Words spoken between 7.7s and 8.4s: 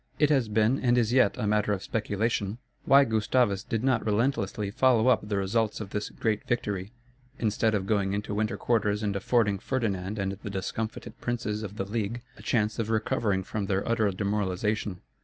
of going into